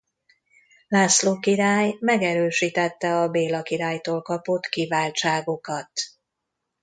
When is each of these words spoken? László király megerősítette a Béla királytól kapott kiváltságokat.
László 0.87 1.39
király 1.39 1.95
megerősítette 1.99 3.15
a 3.19 3.27
Béla 3.29 3.61
királytól 3.61 4.21
kapott 4.21 4.65
kiváltságokat. 4.65 5.91